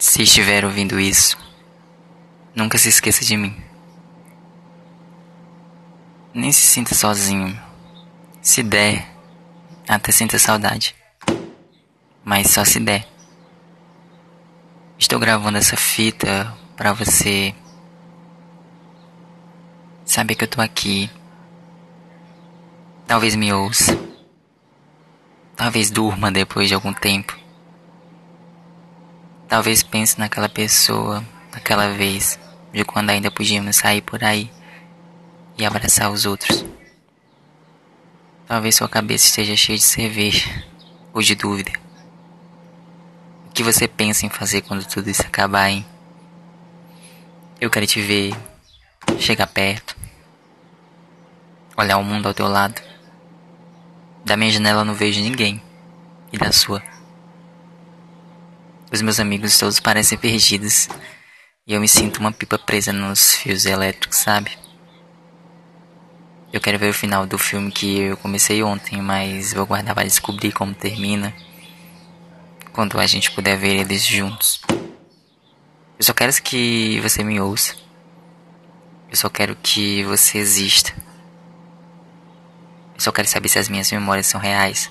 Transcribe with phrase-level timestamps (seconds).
[0.00, 1.36] Se estiver ouvindo isso,
[2.54, 3.54] nunca se esqueça de mim.
[6.32, 7.60] Nem se sinta sozinho.
[8.40, 9.06] Se der,
[9.86, 10.96] até sinta saudade.
[12.24, 13.06] Mas só se der.
[14.98, 17.54] Estou gravando essa fita para você
[20.06, 21.10] saber que eu tô aqui.
[23.06, 23.98] Talvez me ouça.
[25.54, 27.39] Talvez durma depois de algum tempo.
[29.50, 32.38] Talvez pense naquela pessoa, naquela vez,
[32.72, 34.48] de quando ainda podíamos sair por aí
[35.58, 36.64] e abraçar os outros.
[38.46, 40.64] Talvez sua cabeça esteja cheia de cerveja
[41.12, 41.72] ou de dúvida.
[43.48, 45.84] O que você pensa em fazer quando tudo isso acabar, hein?
[47.60, 48.32] Eu quero te ver
[49.18, 49.96] chegar perto,
[51.76, 52.80] olhar o mundo ao teu lado.
[54.24, 55.60] Da minha janela eu não vejo ninguém,
[56.32, 56.89] e da sua.
[58.92, 60.88] Os meus amigos todos parecem perdidos.
[61.64, 64.58] E eu me sinto uma pipa presa nos fios elétricos, sabe?
[66.52, 70.08] Eu quero ver o final do filme que eu comecei ontem, mas vou guardar para
[70.08, 71.32] descobrir como termina.
[72.72, 74.60] Quando a gente puder ver eles juntos.
[75.96, 77.76] Eu só quero que você me ouça.
[79.08, 80.92] Eu só quero que você exista.
[82.96, 84.90] Eu só quero saber se as minhas memórias são reais.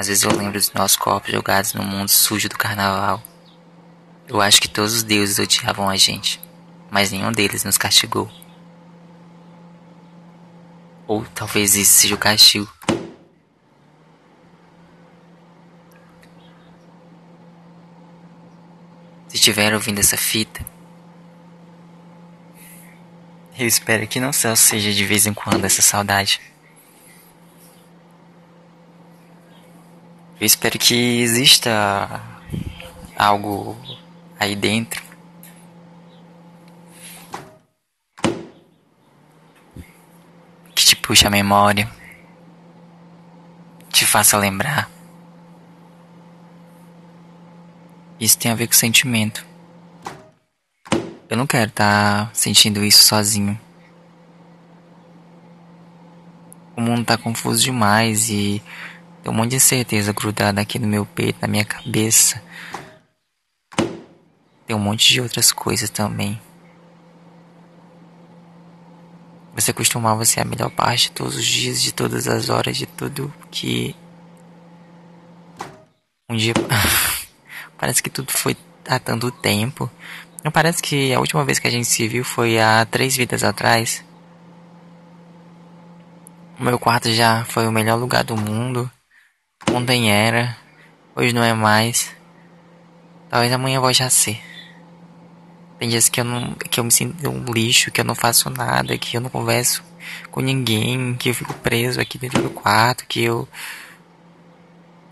[0.00, 3.22] Às vezes eu lembro dos nossos corpos jogados no mundo sujo do carnaval.
[4.26, 6.40] Eu acho que todos os deuses odiavam a gente,
[6.90, 8.26] mas nenhum deles nos castigou.
[11.06, 12.66] Ou talvez isso seja o castigo.
[19.28, 20.64] Se estiver ouvindo essa fita,
[23.58, 26.40] eu espero que não só seja de vez em quando essa saudade.
[30.40, 32.22] Eu espero que exista
[33.14, 33.76] algo
[34.38, 35.02] aí dentro.
[40.74, 41.90] Que te puxe a memória.
[43.90, 44.88] Te faça lembrar.
[48.18, 49.44] Isso tem a ver com sentimento.
[51.28, 53.60] Eu não quero estar tá sentindo isso sozinho.
[56.74, 58.62] O mundo tá confuso demais e
[59.22, 62.42] tem um monte de incerteza grudada aqui no meu peito, na minha cabeça.
[64.66, 66.40] Tem um monte de outras coisas também.
[69.54, 72.86] Você costumava ser a melhor parte de todos os dias, de todas as horas, de
[72.86, 73.94] tudo que.
[76.30, 76.54] Um dia.
[77.76, 78.56] parece que tudo foi
[78.88, 79.90] há tanto tempo.
[80.42, 83.44] Não parece que a última vez que a gente se viu foi há três vidas
[83.44, 84.02] atrás.
[86.58, 88.90] O meu quarto já foi o melhor lugar do mundo.
[89.72, 90.56] Ontem era,
[91.14, 92.10] hoje não é mais.
[93.28, 94.40] Talvez amanhã volte a ser.
[95.78, 98.50] Tem dias que eu não, que eu me sinto um lixo, que eu não faço
[98.50, 99.84] nada, que eu não converso
[100.30, 103.48] com ninguém, que eu fico preso aqui dentro do quarto, que eu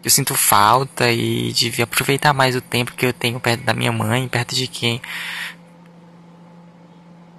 [0.03, 3.93] eu sinto falta e devia aproveitar mais o tempo que eu tenho perto da minha
[3.93, 5.01] mãe, perto de quem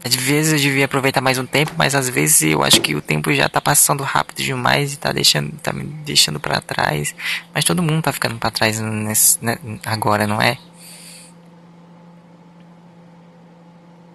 [0.04, 3.02] às vezes eu devia aproveitar mais um tempo, mas às vezes eu acho que o
[3.02, 7.14] tempo já tá passando rápido demais e tá deixando, tá me deixando para trás.
[7.54, 10.58] Mas todo mundo tá ficando para trás nesse, né, agora, não é?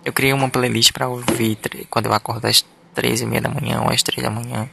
[0.04, 1.58] Eu criei uma playlist para ouvir
[1.90, 4.68] quando eu acordo às três e meia da manhã ou às três da manhã.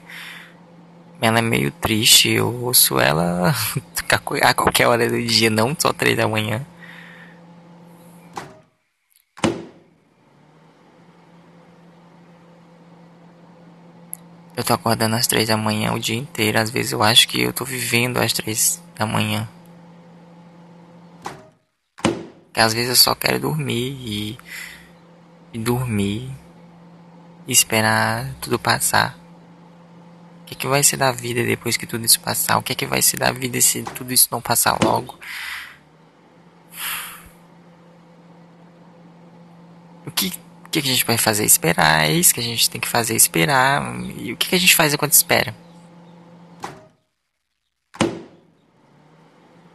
[1.19, 3.53] Ela é meio triste, eu ouço ela
[4.41, 6.65] a qualquer hora do dia, não só três da manhã.
[14.61, 16.59] Eu tô acordando às três da manhã o dia inteiro.
[16.59, 19.49] Às vezes eu acho que eu tô vivendo às três da manhã.
[21.95, 24.37] Porque às vezes eu só quero dormir e,
[25.51, 26.29] e dormir
[27.47, 29.17] e esperar tudo passar.
[30.43, 32.59] O que, é que vai ser da vida depois que tudo isso passar?
[32.59, 35.17] O que, é que vai ser da vida se tudo isso não passar logo?
[40.05, 40.31] O que
[40.71, 41.43] o que, a gente vai fazer?
[41.43, 42.07] Esperar.
[42.07, 43.93] É isso que a gente tem que fazer, esperar.
[44.17, 45.53] E o que, que a gente faz enquanto espera?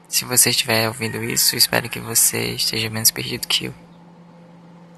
[0.08, 3.74] Se você estiver ouvindo isso, espero que você esteja menos perdido que eu.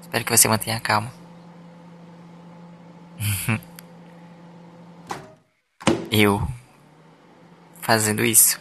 [0.01, 1.11] Espero que você mantenha calma.
[6.09, 6.47] eu
[7.81, 8.57] fazendo isso,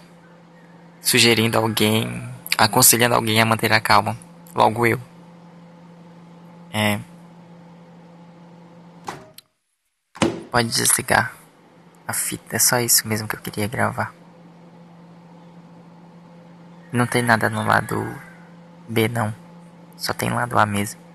[1.01, 4.19] sugerindo alguém, aconselhando alguém a manter a calma,
[4.57, 5.01] logo eu.
[6.73, 6.99] É.
[10.51, 11.33] Pode desligar
[12.07, 14.15] a fita, é só isso mesmo que eu queria gravar.
[16.91, 18.03] Não tem nada no lado
[18.89, 19.35] B não.
[19.97, 21.08] Só tem lado A mesmo.